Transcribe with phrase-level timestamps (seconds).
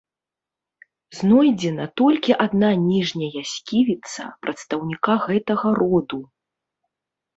[1.17, 6.19] Знойдзена толькі адна ніжняя сківіца прадстаўніка гэтага роду.